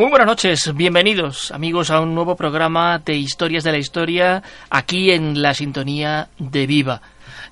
[0.00, 5.10] Muy buenas noches, bienvenidos amigos a un nuevo programa de Historias de la Historia aquí
[5.10, 7.02] en la sintonía de Viva.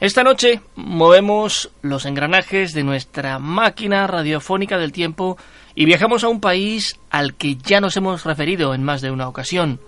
[0.01, 5.37] Esta noche movemos los engranajes de nuestra máquina radiofónica del tiempo
[5.75, 9.29] y viajamos a un país al que ya nos hemos referido en más de una
[9.29, 9.79] ocasión.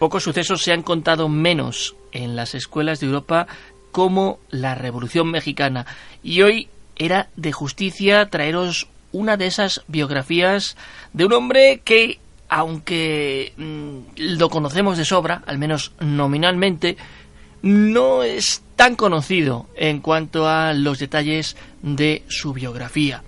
[0.00, 3.46] Pocos sucesos se han contado menos en las escuelas de Europa
[3.92, 5.86] como la Revolución Mexicana
[6.24, 10.76] y hoy era de justicia traeros una de esas biografías
[11.12, 16.96] de un hombre que, aunque mm, lo conocemos de sobra, al menos nominalmente,
[17.62, 23.22] no es tan conocido en cuanto a los detalles de su biografía.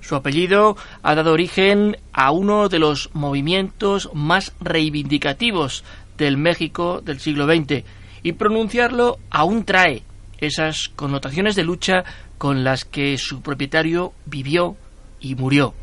[0.00, 5.82] Su apellido ha dado origen a uno de los movimientos más reivindicativos
[6.16, 7.84] del México del siglo XX
[8.22, 10.02] y pronunciarlo aún trae
[10.38, 12.04] esas connotaciones de lucha
[12.38, 14.76] con las que su propietario vivió
[15.20, 15.74] y murió.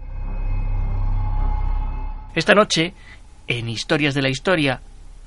[2.35, 2.93] Esta noche,
[3.47, 4.81] en Historias de la Historia,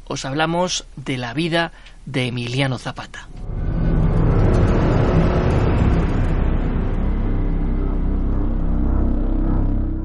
[0.08, 1.72] os hablamos de la vida
[2.04, 3.28] de Emiliano Zapata.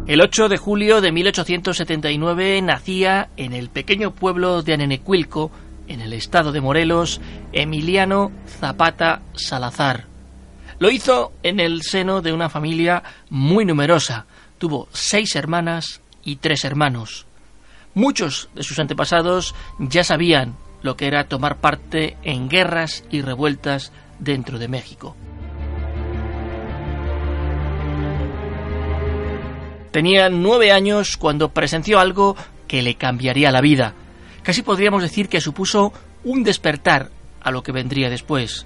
[0.07, 5.51] El 8 de julio de 1879 nacía en el pequeño pueblo de Anenecuilco,
[5.87, 7.21] en el estado de Morelos,
[7.53, 10.10] Emiliano Zapata Salazar.
[10.81, 14.25] Lo hizo en el seno de una familia muy numerosa.
[14.57, 17.27] Tuvo seis hermanas y tres hermanos.
[17.93, 23.91] Muchos de sus antepasados ya sabían lo que era tomar parte en guerras y revueltas
[24.17, 25.15] dentro de México.
[29.91, 32.35] Tenía nueve años cuando presenció algo
[32.67, 33.93] que le cambiaría la vida.
[34.41, 35.93] Casi podríamos decir que supuso
[36.23, 38.65] un despertar a lo que vendría después.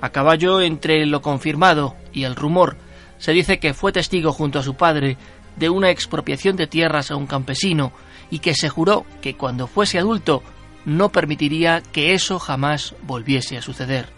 [0.00, 2.76] A caballo entre lo confirmado y el rumor,
[3.18, 5.16] se dice que fue testigo junto a su padre
[5.56, 7.92] de una expropiación de tierras a un campesino
[8.30, 10.42] y que se juró que cuando fuese adulto
[10.84, 14.08] no permitiría que eso jamás volviese a suceder.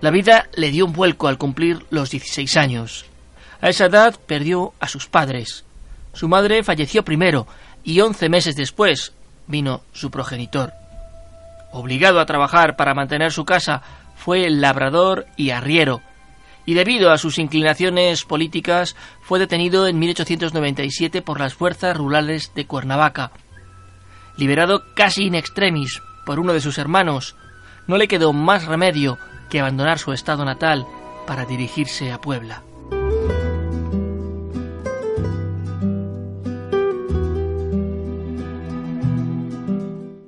[0.00, 3.06] La vida le dio un vuelco al cumplir los 16 años.
[3.60, 5.64] A esa edad perdió a sus padres.
[6.12, 7.46] Su madre falleció primero
[7.84, 9.12] y once meses después
[9.46, 10.72] vino su progenitor
[11.76, 13.82] obligado a trabajar para mantener su casa,
[14.14, 16.02] fue labrador y arriero,
[16.64, 22.66] y debido a sus inclinaciones políticas fue detenido en 1897 por las fuerzas rurales de
[22.66, 23.30] Cuernavaca.
[24.36, 27.36] Liberado casi in extremis por uno de sus hermanos,
[27.86, 30.86] no le quedó más remedio que abandonar su estado natal
[31.26, 32.65] para dirigirse a Puebla.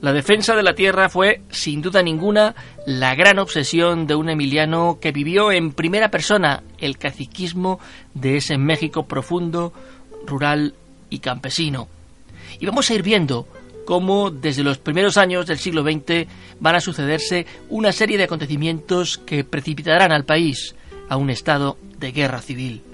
[0.09, 2.55] La defensa de la tierra fue, sin duda ninguna,
[2.87, 7.79] la gran obsesión de un emiliano que vivió en primera persona el caciquismo
[8.15, 9.75] de ese México profundo,
[10.25, 10.73] rural
[11.11, 11.89] y campesino.
[12.59, 13.47] Y vamos a ir viendo
[13.85, 16.27] cómo desde los primeros años del siglo XX
[16.59, 20.75] van a sucederse una serie de acontecimientos que precipitarán al país
[21.11, 22.88] a un estado de guerra civil.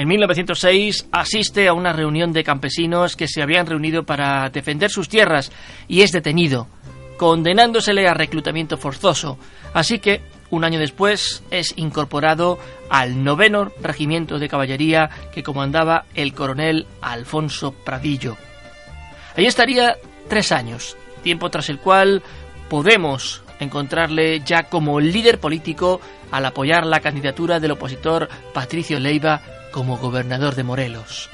[0.00, 5.10] En 1906 asiste a una reunión de campesinos que se habían reunido para defender sus
[5.10, 5.52] tierras
[5.88, 6.68] y es detenido,
[7.18, 9.36] condenándosele a reclutamiento forzoso.
[9.74, 12.58] Así que, un año después, es incorporado
[12.88, 18.38] al noveno regimiento de caballería que comandaba el coronel Alfonso Pradillo.
[19.36, 19.98] Ahí estaría
[20.30, 22.22] tres años, tiempo tras el cual
[22.70, 26.00] podemos encontrarle ya como líder político
[26.30, 31.30] al apoyar la candidatura del opositor Patricio Leiva como gobernador de Morelos.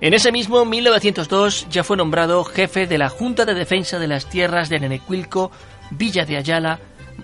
[0.00, 4.28] En ese mismo 1902 ya fue nombrado jefe de la Junta de Defensa de las
[4.28, 5.50] Tierras de Nenecuilco,
[5.90, 6.78] Villa de Ayala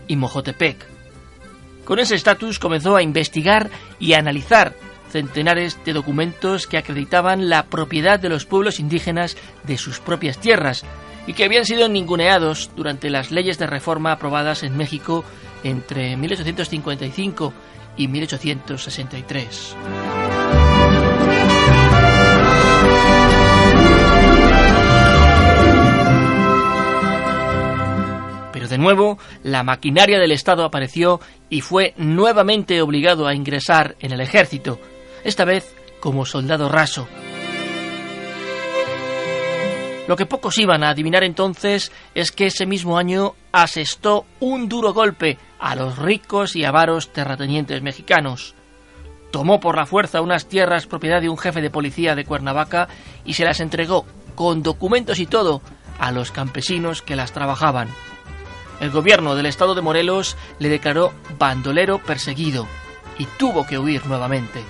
[0.08, 0.86] y Mojotepec.
[1.84, 4.74] Con ese estatus comenzó a investigar y a analizar
[5.10, 10.84] centenares de documentos que acreditaban la propiedad de los pueblos indígenas de sus propias tierras
[11.30, 15.24] y que habían sido ninguneados durante las leyes de reforma aprobadas en México
[15.62, 17.52] entre 1855
[17.96, 19.76] y 1863.
[28.68, 34.20] de nuevo, la maquinaria del Estado apareció y fue nuevamente obligado a ingresar en el
[34.20, 34.78] ejército,
[35.24, 37.08] esta vez como soldado raso.
[40.10, 44.92] Lo que pocos iban a adivinar entonces es que ese mismo año asestó un duro
[44.92, 48.56] golpe a los ricos y avaros terratenientes mexicanos.
[49.30, 52.88] Tomó por la fuerza unas tierras propiedad de un jefe de policía de Cuernavaca
[53.24, 54.04] y se las entregó,
[54.34, 55.62] con documentos y todo,
[56.00, 57.86] a los campesinos que las trabajaban
[58.80, 62.66] el gobierno del estado de Morelos le declaró bandolero perseguido
[63.16, 64.64] y tuvo que huir nuevamente.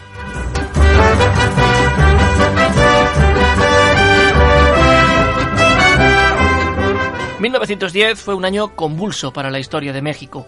[7.40, 10.46] ...1910 fue un año convulso para la historia de México.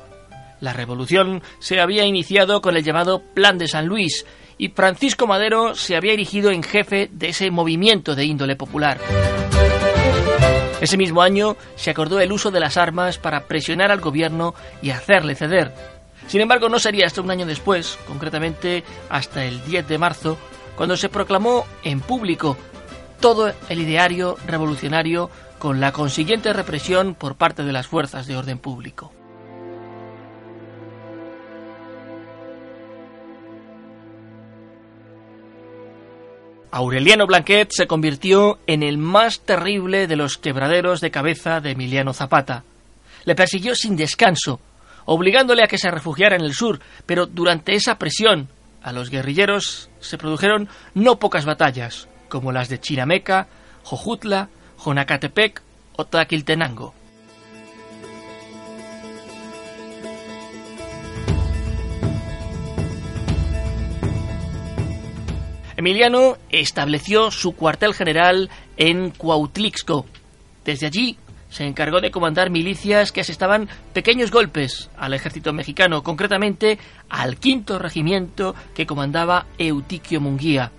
[0.60, 4.26] La revolución se había iniciado con el llamado Plan de San Luis
[4.58, 8.98] y Francisco Madero se había erigido en jefe de ese movimiento de índole popular.
[10.82, 14.90] Ese mismo año se acordó el uso de las armas para presionar al gobierno y
[14.90, 15.72] hacerle ceder.
[16.26, 20.36] Sin embargo, no sería hasta un año después, concretamente hasta el 10 de marzo,
[20.76, 22.58] cuando se proclamó en público
[23.18, 25.30] todo el ideario revolucionario
[25.62, 29.12] con la consiguiente represión por parte de las fuerzas de orden público.
[36.72, 42.12] Aureliano Blanquet se convirtió en el más terrible de los quebraderos de cabeza de Emiliano
[42.12, 42.64] Zapata.
[43.24, 44.58] Le persiguió sin descanso,
[45.04, 48.48] obligándole a que se refugiara en el sur, pero durante esa presión
[48.82, 53.46] a los guerrilleros se produjeron no pocas batallas, como las de Chirameca,
[53.84, 54.48] Jojutla,
[54.84, 55.62] Jonacatepec
[55.96, 56.94] o Taquiltenango.
[65.76, 70.06] Emiliano estableció su cuartel general en Cuautlixco.
[70.64, 71.16] Desde allí
[71.50, 77.78] se encargó de comandar milicias que asestaban pequeños golpes al ejército mexicano, concretamente al quinto
[77.78, 80.70] regimiento que comandaba Eutiquio Munguía.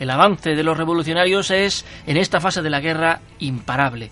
[0.00, 4.10] El avance de los revolucionarios es, en esta fase de la guerra, imparable.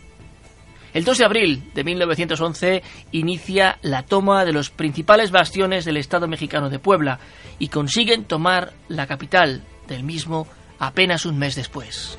[0.93, 2.83] El 2 de abril de 1911
[3.13, 7.19] inicia la toma de los principales bastiones del Estado mexicano de Puebla
[7.59, 10.47] y consiguen tomar la capital, del mismo
[10.79, 12.19] apenas un mes después.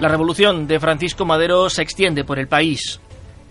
[0.00, 3.00] La revolución de Francisco Madero se extiende por el país.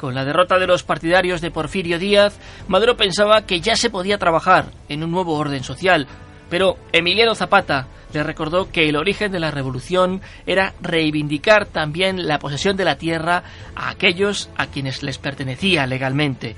[0.04, 4.18] Con la derrota de los partidarios de Porfirio Díaz, Madero pensaba que ya se podía
[4.18, 6.08] trabajar en un nuevo orden social,
[6.50, 12.38] pero Emiliano Zapata le recordó que el origen de la revolución era reivindicar también la
[12.38, 13.44] posesión de la tierra
[13.76, 16.58] a aquellos a quienes les pertenecía legalmente.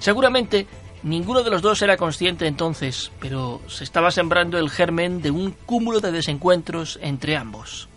[0.00, 0.66] Seguramente
[1.04, 5.52] ninguno de los dos era consciente entonces, pero se estaba sembrando el germen de un
[5.52, 7.88] cúmulo de desencuentros entre ambos.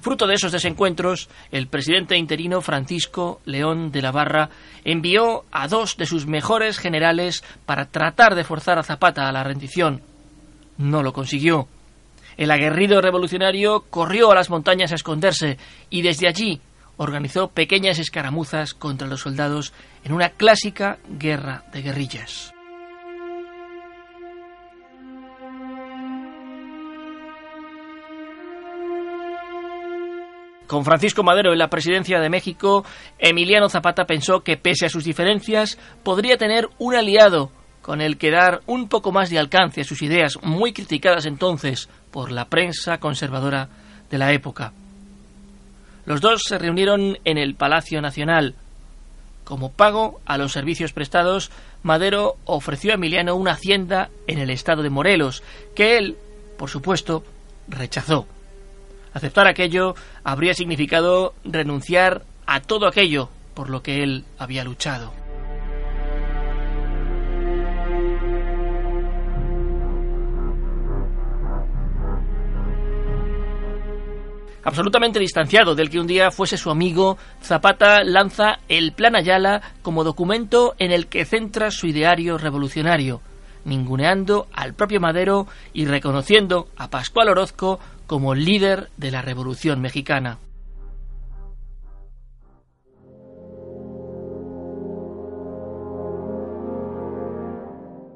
[0.00, 4.48] Fruto de esos desencuentros, el presidente interino Francisco León de la Barra
[4.84, 9.44] envió a dos de sus mejores generales para tratar de forzar a Zapata a la
[9.44, 10.02] rendición.
[10.78, 11.68] No lo consiguió.
[12.38, 15.58] El aguerrido revolucionario corrió a las montañas a esconderse
[15.90, 16.60] y desde allí
[16.96, 22.54] organizó pequeñas escaramuzas contra los soldados en una clásica guerra de guerrillas.
[30.70, 32.84] Con Francisco Madero en la presidencia de México,
[33.18, 37.50] Emiliano Zapata pensó que pese a sus diferencias podría tener un aliado
[37.82, 41.88] con el que dar un poco más de alcance a sus ideas muy criticadas entonces
[42.12, 43.68] por la prensa conservadora
[44.12, 44.72] de la época.
[46.06, 48.54] Los dos se reunieron en el Palacio Nacional.
[49.42, 51.50] Como pago a los servicios prestados,
[51.82, 55.42] Madero ofreció a Emiliano una hacienda en el estado de Morelos,
[55.74, 56.16] que él,
[56.56, 57.24] por supuesto,
[57.66, 58.28] rechazó.
[59.12, 65.12] Aceptar aquello habría significado renunciar a todo aquello por lo que él había luchado.
[74.62, 80.04] Absolutamente distanciado del que un día fuese su amigo, Zapata lanza el Plan Ayala como
[80.04, 83.22] documento en el que centra su ideario revolucionario,
[83.64, 90.38] ninguneando al propio Madero y reconociendo a Pascual Orozco como líder de la Revolución Mexicana.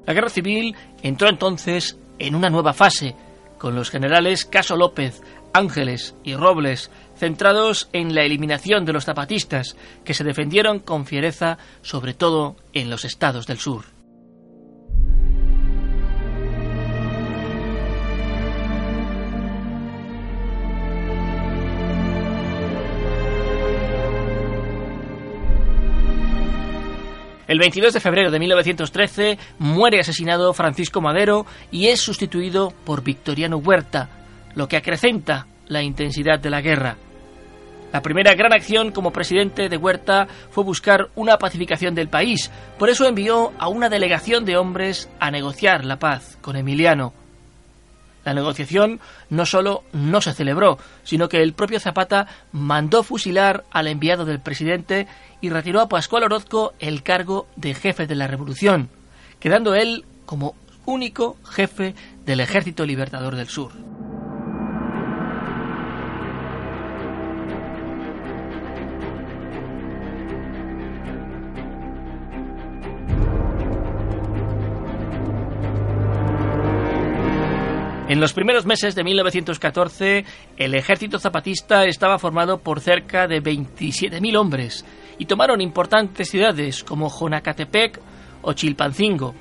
[0.06, 3.14] La guerra civil entró entonces en una nueva fase,
[3.58, 5.22] con los generales Caso López,
[5.54, 11.58] Ángeles y Robles centrados en la eliminación de los zapatistas, que se defendieron con fiereza
[11.80, 13.93] sobre todo en los estados del sur.
[27.46, 33.58] El 22 de febrero de 1913 muere asesinado Francisco Madero y es sustituido por Victoriano
[33.58, 34.08] Huerta,
[34.54, 36.96] lo que acrecenta la intensidad de la guerra.
[37.92, 42.88] La primera gran acción como presidente de Huerta fue buscar una pacificación del país, por
[42.88, 47.23] eso envió a una delegación de hombres a negociar la paz con Emiliano.
[48.24, 49.00] La negociación
[49.30, 54.40] no solo no se celebró, sino que el propio Zapata mandó fusilar al enviado del
[54.40, 55.06] presidente
[55.40, 58.88] y retiró a Pascual Orozco el cargo de jefe de la revolución,
[59.40, 60.54] quedando él como
[60.86, 63.72] único jefe del Ejército Libertador del Sur.
[78.14, 80.24] En los primeros meses de 1914,
[80.56, 84.84] el ejército zapatista estaba formado por cerca de 27.000 hombres
[85.18, 88.00] y tomaron importantes ciudades como Jonacatepec
[88.42, 89.34] o Chilpancingo.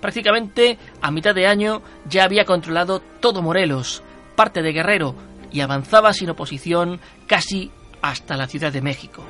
[0.00, 4.02] Prácticamente a mitad de año ya había controlado todo Morelos,
[4.34, 5.14] parte de Guerrero
[5.52, 9.22] y avanzaba sin oposición casi hasta la Ciudad de México.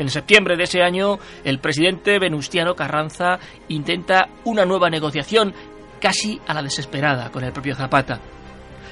[0.00, 3.38] En septiembre de ese año, el presidente Venustiano Carranza
[3.68, 5.52] intenta una nueva negociación
[6.00, 8.18] casi a la desesperada con el propio Zapata.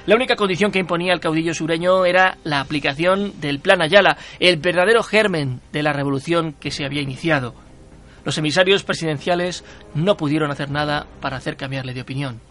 [0.05, 4.59] La única condición que imponía el caudillo sureño era la aplicación del Plan Ayala, el
[4.59, 7.55] verdadero germen de la revolución que se había iniciado.
[8.27, 12.48] Los emisarios presidenciales no pudieron hacer nada para hacer cambiarle de opinión.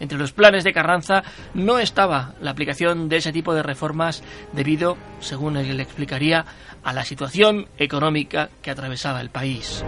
[0.00, 1.22] Entre los planes de Carranza
[1.54, 6.44] no estaba la aplicación de ese tipo de reformas debido, según él le explicaría,
[6.82, 9.84] a la situación económica que atravesaba el país.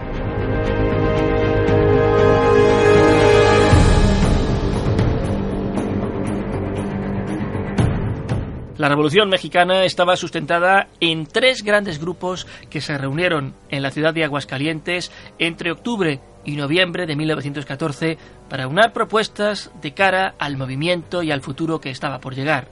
[8.81, 14.11] La Revolución Mexicana estaba sustentada en tres grandes grupos que se reunieron en la ciudad
[14.11, 18.17] de Aguascalientes entre octubre y noviembre de 1914
[18.49, 22.67] para unar propuestas de cara al movimiento y al futuro que estaba por llegar.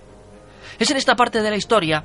[0.78, 2.04] Es en esta parte de la historia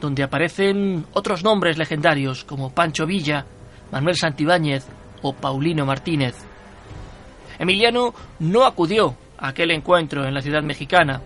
[0.00, 3.46] donde aparecen otros nombres legendarios como Pancho Villa,
[3.90, 4.86] Manuel Santibáñez
[5.22, 6.34] o Paulino Martínez.
[7.58, 11.20] Emiliano no acudió a aquel encuentro en la ciudad mexicana.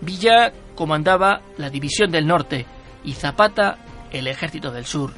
[0.00, 2.66] Villa comandaba la División del Norte
[3.04, 3.78] y Zapata
[4.10, 5.12] el Ejército del Sur.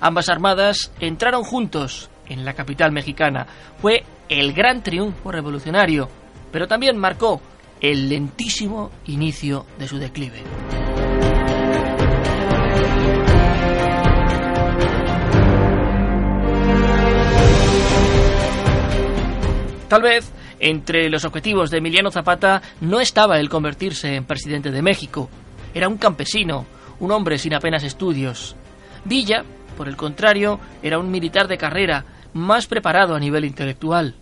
[0.00, 3.46] Ambas armadas entraron juntos en la capital mexicana.
[3.80, 6.08] Fue el gran triunfo revolucionario,
[6.50, 7.40] pero también marcó
[7.80, 10.42] el lentísimo inicio de su declive.
[19.88, 20.30] Tal vez
[20.60, 25.30] entre los objetivos de Emiliano Zapata no estaba el convertirse en presidente de México.
[25.72, 26.66] Era un campesino,
[27.00, 28.54] un hombre sin apenas estudios.
[29.04, 29.44] Villa,
[29.76, 34.14] por el contrario, era un militar de carrera más preparado a nivel intelectual.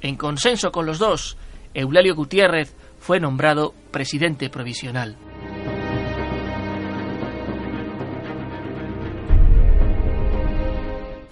[0.00, 1.36] En consenso con los dos,
[1.74, 5.16] Eulalio Gutiérrez fue nombrado presidente provisional.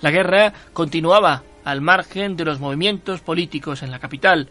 [0.00, 4.48] La guerra continuaba al margen de los movimientos políticos en la capital.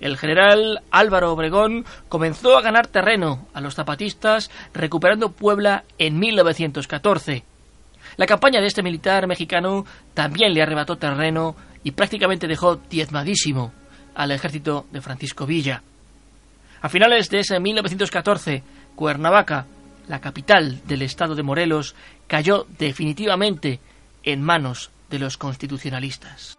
[0.00, 7.44] El general Álvaro Obregón comenzó a ganar terreno a los zapatistas recuperando Puebla en 1914
[8.16, 13.72] la campaña de este militar mexicano también le arrebató terreno y prácticamente dejó diezmadísimo
[14.14, 15.82] al ejército de Francisco Villa.
[16.80, 18.62] A finales de ese 1914,
[18.94, 19.66] Cuernavaca,
[20.08, 21.94] la capital del estado de Morelos,
[22.26, 23.80] cayó definitivamente
[24.24, 26.58] en manos de los constitucionalistas.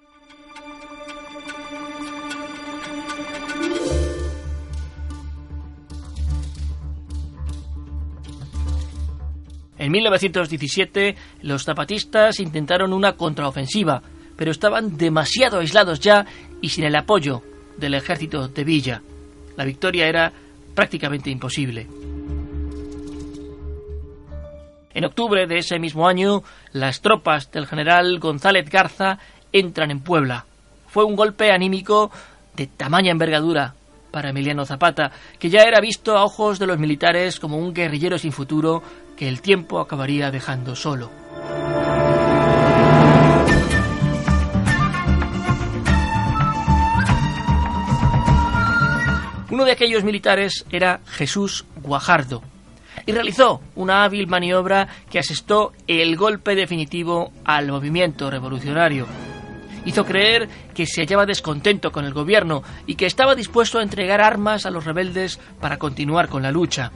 [9.83, 14.01] En 1917 los zapatistas intentaron una contraofensiva,
[14.37, 16.25] pero estaban demasiado aislados ya
[16.61, 17.41] y sin el apoyo
[17.75, 19.01] del ejército de Villa.
[19.57, 20.31] La victoria era
[20.73, 21.85] prácticamente imposible.
[24.93, 29.19] En octubre de ese mismo año, las tropas del general González Garza
[29.51, 30.45] entran en Puebla.
[30.87, 32.09] Fue un golpe anímico
[32.55, 33.75] de tamaña envergadura
[34.11, 38.17] para Emiliano Zapata, que ya era visto a ojos de los militares como un guerrillero
[38.17, 38.81] sin futuro
[39.15, 41.09] que el tiempo acabaría dejando solo.
[49.49, 52.41] Uno de aquellos militares era Jesús Guajardo,
[53.05, 59.05] y realizó una hábil maniobra que asestó el golpe definitivo al movimiento revolucionario.
[59.85, 64.21] Hizo creer que se hallaba descontento con el gobierno y que estaba dispuesto a entregar
[64.21, 66.91] armas a los rebeldes para continuar con la lucha.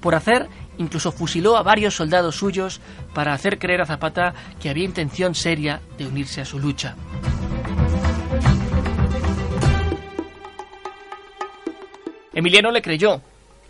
[0.00, 2.80] Por hacer, incluso fusiló a varios soldados suyos
[3.14, 6.96] para hacer creer a Zapata que había intención seria de unirse a su lucha.
[12.32, 13.20] Emiliano le creyó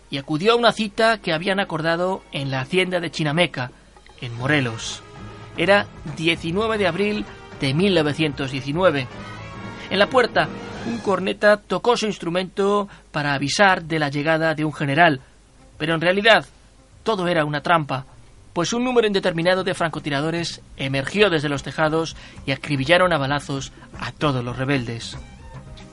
[0.09, 3.71] y acudió a una cita que habían acordado en la hacienda de Chinameca,
[4.21, 5.01] en Morelos.
[5.57, 7.25] Era 19 de abril
[7.59, 9.07] de 1919.
[9.89, 10.47] En la puerta,
[10.87, 15.21] un corneta tocó su instrumento para avisar de la llegada de un general,
[15.81, 16.45] pero en realidad
[17.01, 18.05] todo era una trampa,
[18.53, 24.11] pues un número indeterminado de francotiradores emergió desde los tejados y acribillaron a balazos a
[24.11, 25.17] todos los rebeldes.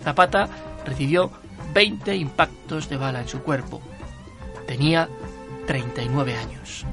[0.04, 0.50] Zapata
[0.84, 1.32] recibió
[1.72, 3.80] 20 impactos de bala en su cuerpo.
[4.66, 5.08] Tenía
[5.66, 6.84] 39 años.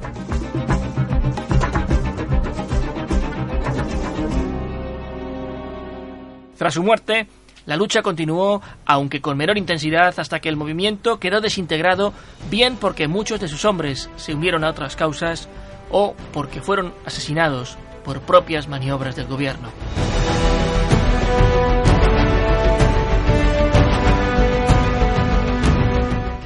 [6.57, 7.27] Tras su muerte,
[7.65, 12.13] la lucha continuó, aunque con menor intensidad, hasta que el movimiento quedó desintegrado,
[12.49, 15.49] bien porque muchos de sus hombres se unieron a otras causas
[15.89, 19.69] o porque fueron asesinados por propias maniobras del gobierno.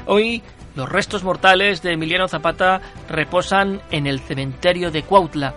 [0.05, 0.41] Hoy
[0.75, 5.53] los restos mortales de Emiliano Zapata reposan en el cementerio de Cuautla,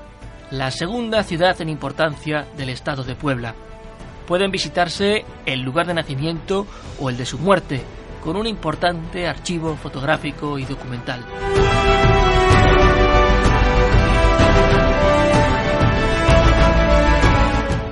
[0.51, 3.55] la segunda ciudad en importancia del estado de Puebla.
[4.27, 6.67] Pueden visitarse el lugar de nacimiento
[7.01, 7.83] o el de su muerte,
[8.23, 11.25] con un importante archivo fotográfico y documental.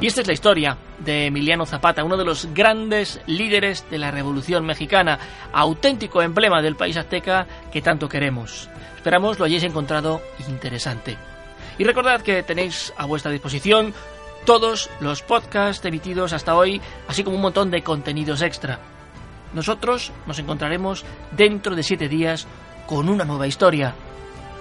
[0.01, 4.11] Y esta es la historia de Emiliano Zapata, uno de los grandes líderes de la
[4.11, 5.19] Revolución Mexicana,
[5.53, 8.71] auténtico emblema del país azteca que tanto queremos.
[8.97, 11.19] Esperamos lo hayáis encontrado interesante.
[11.77, 13.93] Y recordad que tenéis a vuestra disposición
[14.45, 18.79] todos los podcasts emitidos hasta hoy, así como un montón de contenidos extra.
[19.53, 22.47] Nosotros nos encontraremos dentro de siete días
[22.87, 23.95] con una nueva historia.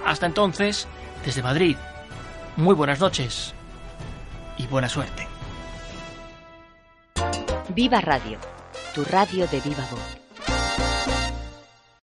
[0.04, 0.88] Hasta entonces,
[1.24, 1.76] desde Madrid,
[2.56, 3.54] muy buenas noches
[4.56, 5.26] y buena suerte.
[7.68, 8.38] Viva Radio,
[8.94, 10.19] tu radio de viva voz.